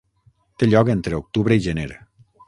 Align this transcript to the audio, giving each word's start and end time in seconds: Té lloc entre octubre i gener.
Té 0.61 0.69
lloc 0.69 0.89
entre 0.93 1.19
octubre 1.19 1.57
i 1.59 1.63
gener. 1.67 1.87